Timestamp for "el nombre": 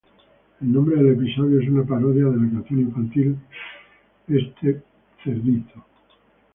0.61-0.95